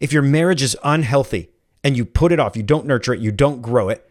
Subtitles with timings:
[0.00, 1.50] If your marriage is unhealthy
[1.82, 4.08] and you put it off, you don't nurture it, you don't grow it,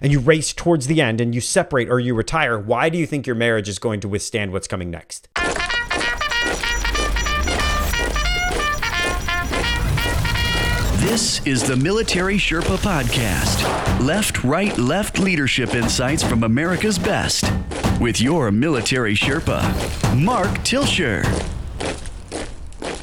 [0.00, 3.06] and you race towards the end and you separate or you retire, why do you
[3.06, 5.28] think your marriage is going to withstand what's coming next?
[10.96, 14.00] This is the Military Sherpa Podcast.
[14.00, 17.44] Left, right, left leadership insights from America's best.
[18.00, 19.62] With your Military Sherpa,
[20.18, 21.57] Mark Tilsher.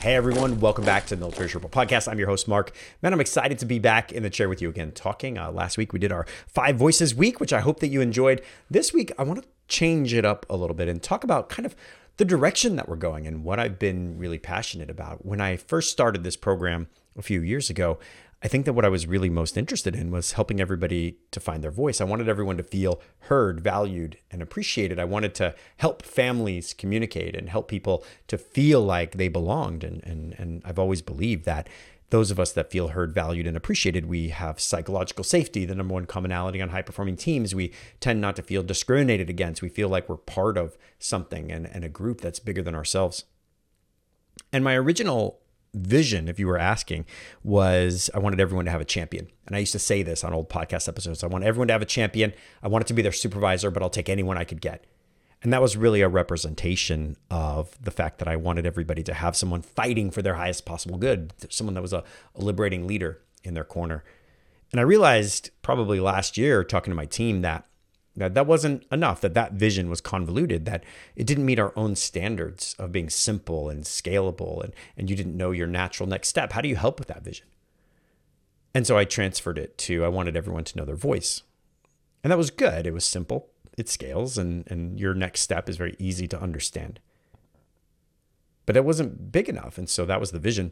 [0.06, 2.08] Hey everyone, welcome back to the Military Sherpa Podcast.
[2.08, 2.72] I'm your host, Mark.
[3.02, 5.36] Man, I'm excited to be back in the chair with you again talking.
[5.36, 8.44] Uh, last week we did our Five Voices week, which I hope that you enjoyed.
[8.70, 11.66] This week I want to change it up a little bit and talk about kind
[11.66, 11.76] of
[12.18, 15.26] the direction that we're going and what I've been really passionate about.
[15.26, 16.86] When I first started this program
[17.18, 17.98] a few years ago,
[18.46, 21.64] I think that what I was really most interested in was helping everybody to find
[21.64, 22.00] their voice.
[22.00, 25.00] I wanted everyone to feel heard, valued, and appreciated.
[25.00, 29.84] I wanted to help families communicate and help people to feel like they belonged.
[29.84, 31.68] And, and, and I've always believed that
[32.12, 35.96] those of us that feel heard, valued, and appreciated, we have psychological safety, the number
[35.96, 37.56] one commonality on high performing teams.
[37.56, 39.64] We tend not to feel discriminated against.
[39.64, 43.24] We feel like we're part of something and, and a group that's bigger than ourselves.
[44.54, 45.40] And my original
[45.76, 47.06] vision, if you were asking,
[47.44, 49.28] was I wanted everyone to have a champion.
[49.46, 51.82] And I used to say this on old podcast episodes I want everyone to have
[51.82, 52.34] a champion.
[52.64, 54.86] I want it to be their supervisor, but I'll take anyone I could get.
[55.44, 59.36] And that was really a representation of the fact that I wanted everybody to have
[59.36, 63.54] someone fighting for their highest possible good, someone that was a, a liberating leader in
[63.54, 64.04] their corner.
[64.72, 67.68] And I realized probably last year, talking to my team, that
[68.18, 70.84] that that wasn't enough that that vision was convoluted that
[71.16, 75.38] it didn't meet our own standards of being simple and scalable and and you didn't
[75.38, 76.54] know your natural next step.
[76.54, 77.48] How do you help with that vision?
[78.74, 81.44] And so i transferred it to i wanted everyone to know their voice.
[82.24, 82.88] And that was good.
[82.88, 83.50] It was simple.
[83.78, 87.00] It scales and and your next step is very easy to understand.
[88.66, 90.72] But it wasn't big enough and so that was the vision.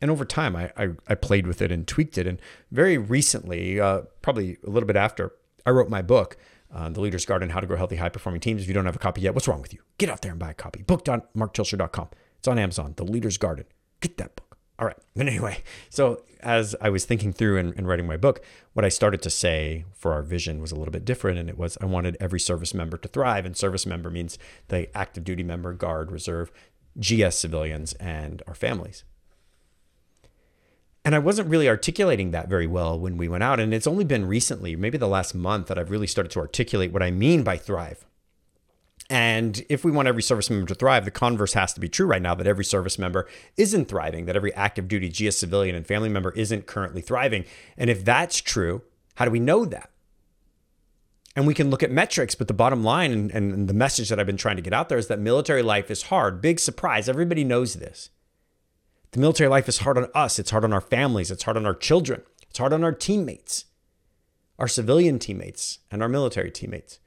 [0.00, 2.26] And over time I, I, I played with it and tweaked it.
[2.26, 2.40] And
[2.70, 5.32] very recently uh, probably a little bit after
[5.66, 6.36] I wrote my book,
[6.72, 8.62] uh, The Leader's Garden How to Grow Healthy, High Performing Teams.
[8.62, 9.80] If you don't have a copy yet, what's wrong with you?
[9.98, 10.82] Get out there and buy a copy.
[10.82, 12.08] Book.marktilsher.com.
[12.38, 13.64] It's on Amazon, The Leader's Garden.
[14.00, 14.58] Get that book.
[14.78, 14.96] All right.
[15.16, 18.40] But anyway, so as I was thinking through and, and, writing my book,
[18.74, 21.40] what I started to say for our vision was a little bit different.
[21.40, 23.44] And it was I wanted every service member to thrive.
[23.44, 24.38] And service member means
[24.68, 26.52] the active duty member, guard, reserve,
[27.00, 29.02] GS civilians, and our families.
[31.08, 33.60] And I wasn't really articulating that very well when we went out.
[33.60, 36.92] And it's only been recently, maybe the last month, that I've really started to articulate
[36.92, 38.04] what I mean by thrive.
[39.08, 42.04] And if we want every service member to thrive, the converse has to be true
[42.04, 43.26] right now that every service member
[43.56, 47.46] isn't thriving, that every active duty GS civilian and family member isn't currently thriving.
[47.78, 48.82] And if that's true,
[49.14, 49.88] how do we know that?
[51.34, 54.20] And we can look at metrics, but the bottom line and, and the message that
[54.20, 56.42] I've been trying to get out there is that military life is hard.
[56.42, 57.08] Big surprise.
[57.08, 58.10] Everybody knows this.
[59.12, 61.66] The military life is hard on us, it's hard on our families, it's hard on
[61.66, 63.64] our children, it's hard on our teammates,
[64.58, 66.98] our civilian teammates, and our military teammates.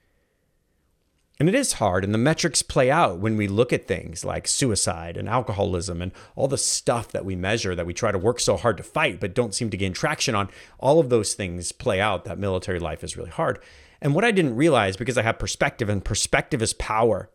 [1.39, 4.47] And it is hard, and the metrics play out when we look at things like
[4.47, 8.39] suicide and alcoholism and all the stuff that we measure that we try to work
[8.39, 10.49] so hard to fight but don't seem to gain traction on.
[10.77, 13.57] All of those things play out that military life is really hard.
[14.01, 17.31] And what I didn't realize, because I have perspective, and perspective is power,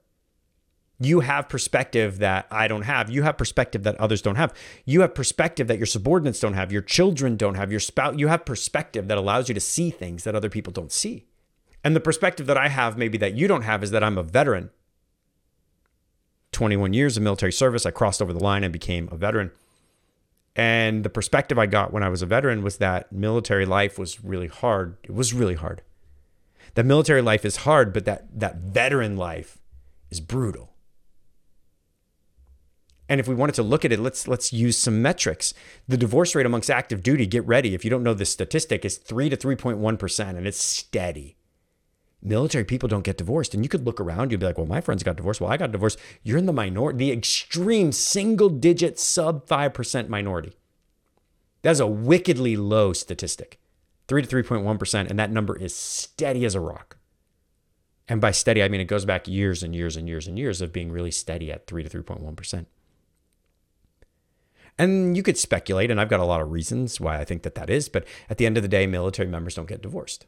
[0.99, 3.11] you have perspective that I don't have.
[3.11, 4.55] You have perspective that others don't have.
[4.85, 6.73] You have perspective that your subordinates don't have.
[6.73, 7.71] Your children don't have.
[7.71, 10.93] Your spouse, you have perspective that allows you to see things that other people don't
[10.93, 11.27] see.
[11.85, 14.23] And the perspective that I have, maybe that you don't have, is that I'm a
[14.23, 14.71] veteran.
[16.53, 17.85] 21 years of military service.
[17.85, 19.51] I crossed over the line and became a veteran.
[20.57, 24.25] And the perspective I got when I was a veteran was that military life was
[24.25, 24.97] really hard.
[25.03, 25.83] It was really hard.
[26.75, 29.59] That military life is hard, but that, that veteran life
[30.11, 30.73] is brutal.
[33.09, 35.55] And if we wanted to look at it, let's let's use some metrics.
[35.87, 37.75] The divorce rate amongst active duty, get ready.
[37.75, 41.37] If you don't know this statistic, is 3 to 3.1%, and it's steady.
[42.23, 43.55] Military people don't get divorced.
[43.55, 45.41] And you could look around, you'd be like, well, my friends got divorced.
[45.41, 45.99] Well, I got divorced.
[46.25, 50.57] You're in the minority, the extreme single digit sub 5% minority.
[51.63, 53.61] That's a wickedly low statistic.
[54.09, 56.97] 3 to 3.1%, and that number is steady as a rock.
[58.09, 60.61] And by steady, I mean it goes back years and years and years and years
[60.61, 62.67] of being really steady at 3 to 3.1%.
[64.79, 67.55] And you could speculate, and I've got a lot of reasons why I think that
[67.55, 70.27] that is, but at the end of the day, military members don't get divorced.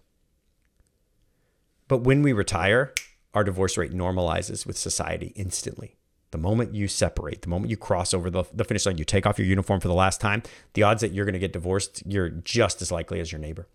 [1.87, 2.95] But when we retire,
[3.35, 5.97] our divorce rate normalizes with society instantly.
[6.31, 9.27] The moment you separate, the moment you cross over the, the finish line, you take
[9.27, 10.43] off your uniform for the last time,
[10.75, 13.67] the odds that you're going to get divorced, you're just as likely as your neighbor.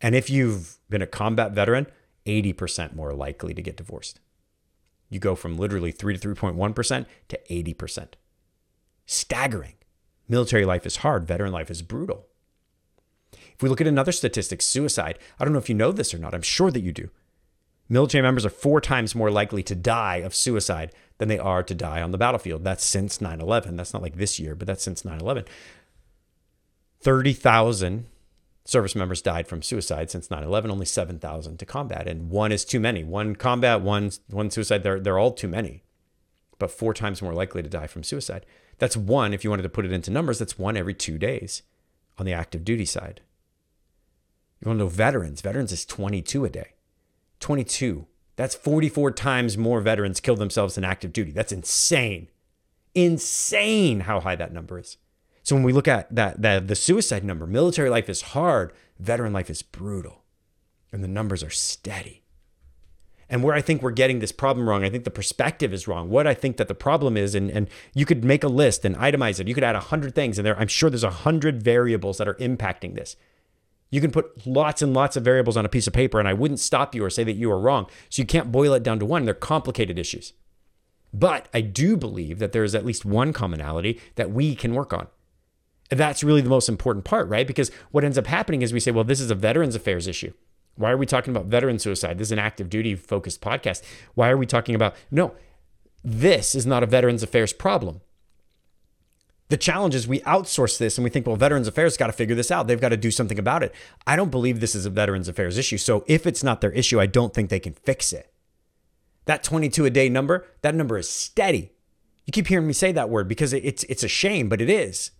[0.00, 1.86] And if you've been a combat veteran,
[2.26, 4.20] 80% more likely to get divorced.
[5.08, 8.08] You go from literally 3 to 3.1% to 80%.
[9.06, 9.74] Staggering.
[10.28, 12.26] Military life is hard, veteran life is brutal.
[13.32, 16.18] If we look at another statistic, suicide, I don't know if you know this or
[16.18, 17.10] not, I'm sure that you do.
[17.88, 21.74] Military members are four times more likely to die of suicide than they are to
[21.74, 22.64] die on the battlefield.
[22.64, 23.76] That's since 9 11.
[23.76, 25.44] That's not like this year, but that's since 9 11.
[27.00, 28.06] 30,000
[28.64, 32.80] service members died from suicide since 9-11 only 7,000 to combat and one is too
[32.80, 35.82] many one combat one one suicide they're, they're all too many
[36.58, 38.46] but four times more likely to die from suicide
[38.78, 41.62] that's one if you wanted to put it into numbers that's one every two days
[42.18, 43.20] on the active duty side.
[44.60, 45.40] You want to know veterans?
[45.40, 46.74] Veterans is 22 a day.
[47.40, 48.06] 22
[48.36, 51.30] that's 44 times more veterans kill themselves in active duty.
[51.30, 52.28] That's insane.
[52.94, 54.96] Insane how high that number is.
[55.42, 59.32] So when we look at that, that the suicide number, military life is hard, veteran
[59.32, 60.24] life is brutal,
[60.90, 62.23] and the numbers are steady.
[63.28, 66.10] And where I think we're getting this problem wrong, I think the perspective is wrong.
[66.10, 68.96] What I think that the problem is, and, and you could make a list and
[68.96, 69.48] itemize it.
[69.48, 72.28] You could add a hundred things, and there I'm sure there's a hundred variables that
[72.28, 73.16] are impacting this.
[73.90, 76.32] You can put lots and lots of variables on a piece of paper, and I
[76.32, 77.86] wouldn't stop you or say that you are wrong.
[78.08, 79.24] So you can't boil it down to one.
[79.24, 80.32] They're complicated issues.
[81.12, 84.92] But I do believe that there is at least one commonality that we can work
[84.92, 85.06] on
[85.90, 87.46] that's really the most important part, right?
[87.46, 90.32] Because what ends up happening is we say, well, this is a Veterans Affairs issue.
[90.76, 92.18] Why are we talking about veteran suicide?
[92.18, 93.82] This is an active duty focused podcast.
[94.14, 95.34] Why are we talking about, no,
[96.02, 98.00] this is not a Veterans Affairs problem.
[99.48, 102.34] The challenge is we outsource this and we think, well, Veterans Affairs got to figure
[102.34, 102.66] this out.
[102.66, 103.74] They've got to do something about it.
[104.06, 105.78] I don't believe this is a Veterans Affairs issue.
[105.78, 108.32] So if it's not their issue, I don't think they can fix it.
[109.26, 111.72] That 22 a day number, that number is steady.
[112.26, 115.10] You keep hearing me say that word because it's it's a shame, but it is.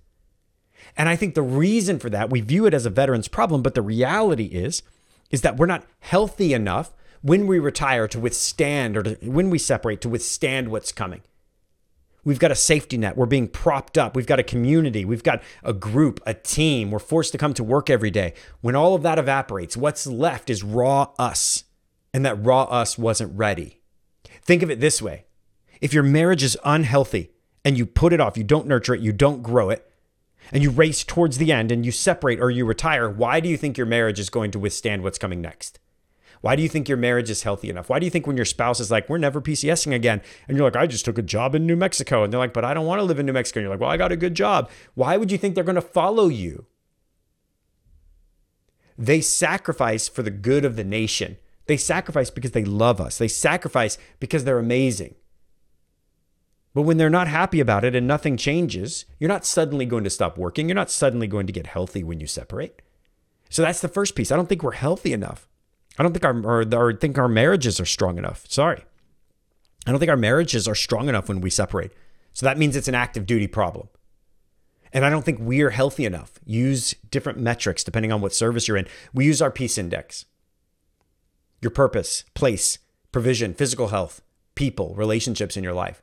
[0.96, 3.74] And I think the reason for that, we view it as a veteran's problem, but
[3.74, 4.82] the reality is,
[5.30, 6.92] is that we're not healthy enough
[7.22, 11.22] when we retire to withstand or to, when we separate to withstand what's coming.
[12.24, 13.16] We've got a safety net.
[13.16, 14.16] We're being propped up.
[14.16, 15.04] We've got a community.
[15.04, 16.90] We've got a group, a team.
[16.90, 18.34] We're forced to come to work every day.
[18.62, 21.64] When all of that evaporates, what's left is raw us.
[22.12, 23.80] And that raw us wasn't ready.
[24.42, 25.24] Think of it this way
[25.80, 27.30] if your marriage is unhealthy
[27.64, 29.90] and you put it off, you don't nurture it, you don't grow it,
[30.52, 33.56] and you race towards the end and you separate or you retire, why do you
[33.56, 35.78] think your marriage is going to withstand what's coming next?
[36.40, 37.88] Why do you think your marriage is healthy enough?
[37.88, 40.66] Why do you think when your spouse is like, we're never PCSing again, and you're
[40.66, 42.84] like, I just took a job in New Mexico, and they're like, but I don't
[42.84, 44.70] want to live in New Mexico, and you're like, well, I got a good job.
[44.92, 46.66] Why would you think they're going to follow you?
[48.98, 51.38] They sacrifice for the good of the nation.
[51.64, 53.16] They sacrifice because they love us.
[53.16, 55.14] They sacrifice because they're amazing.
[56.74, 60.10] But when they're not happy about it and nothing changes, you're not suddenly going to
[60.10, 60.68] stop working.
[60.68, 62.82] You're not suddenly going to get healthy when you separate.
[63.48, 64.32] So that's the first piece.
[64.32, 65.48] I don't think we're healthy enough.
[65.96, 68.44] I don't think our or, or think our marriages are strong enough.
[68.48, 68.84] Sorry.
[69.86, 71.92] I don't think our marriages are strong enough when we separate.
[72.32, 73.88] So that means it's an active duty problem.
[74.92, 76.32] And I don't think we're healthy enough.
[76.44, 78.88] Use different metrics depending on what service you're in.
[79.12, 80.24] We use our peace index.
[81.60, 82.78] Your purpose, place,
[83.12, 84.22] provision, physical health,
[84.56, 86.02] people, relationships in your life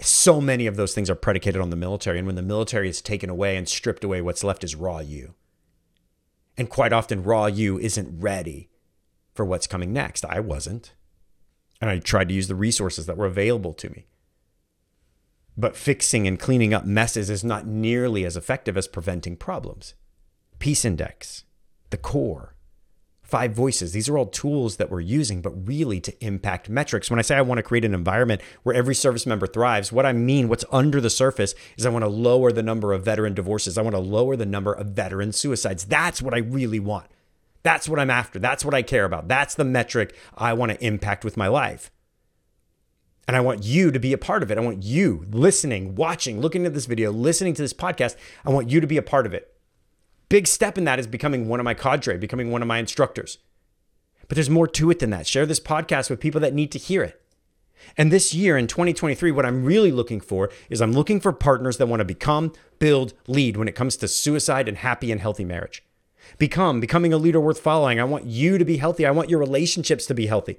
[0.00, 2.18] so many of those things are predicated on the military.
[2.18, 5.34] And when the military is taken away and stripped away, what's left is raw you.
[6.56, 8.70] And quite often, raw you isn't ready
[9.34, 10.24] for what's coming next.
[10.24, 10.94] I wasn't.
[11.80, 14.06] And I tried to use the resources that were available to me.
[15.56, 19.94] But fixing and cleaning up messes is not nearly as effective as preventing problems.
[20.58, 21.44] Peace index,
[21.90, 22.53] the core,
[23.34, 23.90] five voices.
[23.90, 27.10] These are all tools that we're using, but really to impact metrics.
[27.10, 30.06] When I say I want to create an environment where every service member thrives, what
[30.06, 33.34] I mean, what's under the surface, is I want to lower the number of veteran
[33.34, 33.76] divorces.
[33.76, 35.84] I want to lower the number of veteran suicides.
[35.84, 37.06] That's what I really want.
[37.64, 38.38] That's what I'm after.
[38.38, 39.26] That's what I care about.
[39.26, 41.90] That's the metric I want to impact with my life.
[43.26, 44.58] And I want you to be a part of it.
[44.58, 48.14] I want you listening, watching, looking at this video, listening to this podcast.
[48.44, 49.53] I want you to be a part of it
[50.34, 53.38] big step in that is becoming one of my cadre, becoming one of my instructors.
[54.26, 55.28] But there's more to it than that.
[55.28, 57.22] Share this podcast with people that need to hear it.
[57.96, 61.76] And this year in 2023, what I'm really looking for is I'm looking for partners
[61.76, 65.44] that want to become, build, lead when it comes to suicide and happy and healthy
[65.44, 65.84] marriage.
[66.36, 68.00] Become, becoming a leader worth following.
[68.00, 69.06] I want you to be healthy.
[69.06, 70.58] I want your relationships to be healthy.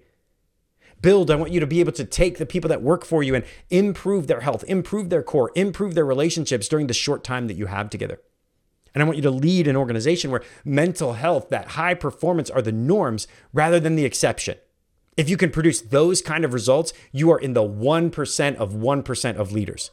[1.01, 3.36] Build, I want you to be able to take the people that work for you
[3.36, 7.58] and improve their health, improve their core, improve their relationships during the short time that
[7.58, 8.22] you have together.
[8.95, 12.61] And I want you to lead an organization where mental health, that high performance are
[12.61, 14.57] the norms rather than the exception.
[15.17, 19.35] If you can produce those kind of results, you are in the 1% of 1%
[19.35, 19.91] of leaders.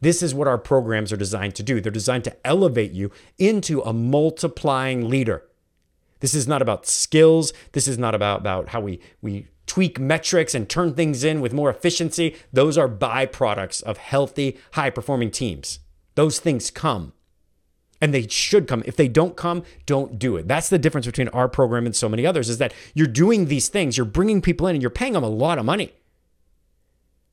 [0.00, 1.78] This is what our programs are designed to do.
[1.80, 5.44] They're designed to elevate you into a multiplying leader.
[6.20, 7.52] This is not about skills.
[7.72, 11.52] This is not about, about how we, we tweak metrics and turn things in with
[11.52, 12.34] more efficiency.
[12.50, 15.80] Those are byproducts of healthy, high performing teams.
[16.14, 17.12] Those things come
[18.00, 18.82] and they should come.
[18.86, 20.48] If they don't come, don't do it.
[20.48, 23.68] That's the difference between our program and so many others is that you're doing these
[23.68, 25.92] things, you're bringing people in and you're paying them a lot of money.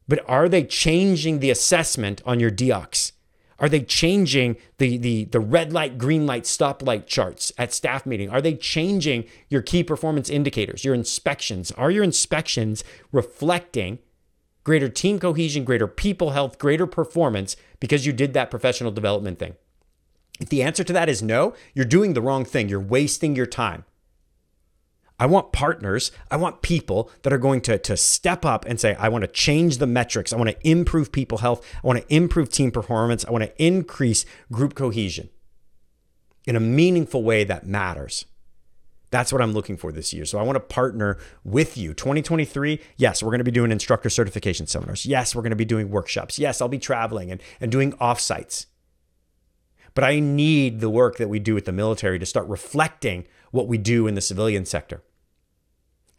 [0.08, 3.12] But are they changing the assessment on your DEOCs?
[3.60, 8.30] Are they changing the, the, the red light, green light, stoplight charts at staff meeting?
[8.30, 11.72] Are they changing your key performance indicators, your inspections?
[11.72, 13.98] Are your inspections reflecting
[14.64, 19.56] greater team cohesion, greater people health, greater performance because you did that professional development thing?
[20.40, 22.70] If the answer to that is no, you're doing the wrong thing.
[22.70, 23.86] You're wasting your time.
[25.20, 28.96] I want partners, I want people that are going to, to step up and say,
[28.96, 30.32] I want to change the metrics.
[30.32, 31.66] I want to improve people health.
[31.84, 33.26] I want to improve team performance.
[33.26, 35.30] I want to increase group cohesion
[36.46, 38.26] in a meaningful way that matters.
[39.10, 40.26] That's what I'm looking for this year.
[40.26, 41.94] So I want to partner with you.
[41.94, 45.06] 2023, yes, we're going to be doing instructor certification seminars.
[45.06, 46.38] Yes, we're going to be doing workshops.
[46.38, 48.68] Yes, I'll be traveling and, and doing offsites.
[49.98, 53.68] But I need the work that we do with the military to start reflecting what
[53.68, 55.02] we do in the civilian sector.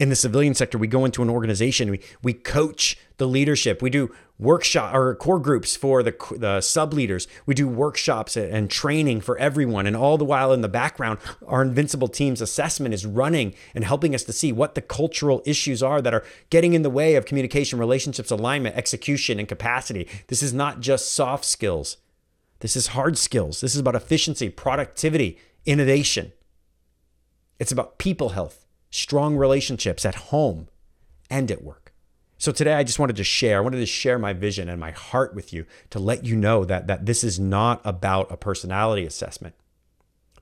[0.01, 3.89] In the civilian sector, we go into an organization, we, we coach the leadership, we
[3.89, 9.21] do workshop or core groups for the, the sub leaders, we do workshops and training
[9.21, 9.87] for everyone.
[9.87, 14.13] And all the while in the background, our Invincible Teams assessment is running and helping
[14.13, 17.25] us to see what the cultural issues are that are getting in the way of
[17.25, 20.05] communication, relationships, alignment, execution, and capacity.
[20.27, 21.95] This is not just soft skills.
[22.59, 23.61] This is hard skills.
[23.61, 26.33] This is about efficiency, productivity, innovation.
[27.57, 30.67] It's about people health, strong relationships at home
[31.29, 31.93] and at work.
[32.37, 34.91] So today I just wanted to share, I wanted to share my vision and my
[34.91, 39.05] heart with you to let you know that, that this is not about a personality
[39.05, 39.55] assessment.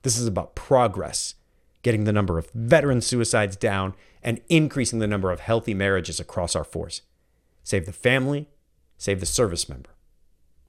[0.02, 1.34] This is about progress,
[1.82, 6.54] getting the number of veteran suicides down and increasing the number of healthy marriages across
[6.54, 7.02] our force.
[7.64, 8.48] Save the family,
[8.96, 9.90] save the service member.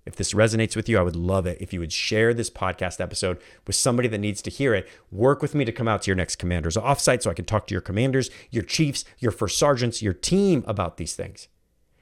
[0.10, 3.00] If this resonates with you, I would love it if you would share this podcast
[3.00, 4.90] episode with somebody that needs to hear it.
[5.12, 7.68] Work with me to come out to your next commander's offsite so I can talk
[7.68, 11.48] to your commanders, your chiefs, your first sergeants, your team about these things.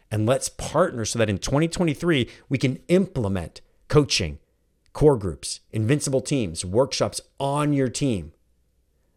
[0.09, 3.59] And let's partner so that in 2023, we can implement
[3.89, 4.39] coaching,
[4.93, 8.31] core groups, invincible teams, workshops on your team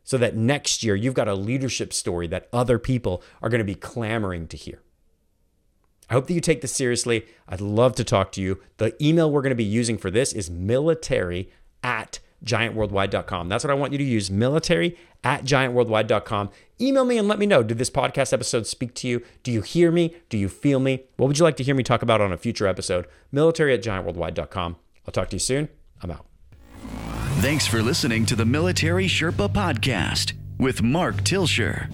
[0.03, 3.65] so that next year you've got a leadership story that other people are going to
[3.65, 4.83] be clamoring to hear.
[6.11, 7.25] I hope that you take this seriously.
[7.49, 8.61] I'd love to talk to you.
[8.79, 11.51] The email we're going to be using for this is military
[11.85, 13.49] at giantworldwide.com.
[13.49, 16.51] That's what I want you to use military at giantworldwide.com.
[16.81, 19.23] Email me and let me know did this podcast episode speak to you?
[19.43, 20.17] Do you hear me?
[20.29, 21.05] Do you feel me?
[21.17, 23.07] What would you like to hear me talk about on a future episode?
[23.31, 24.77] Military at giantworldwide.com.
[25.07, 25.69] I'll talk to you soon.
[26.03, 26.27] I'm out.
[27.41, 31.89] Thanks for listening to the Military Sherpa Podcast with Mark Tilsher.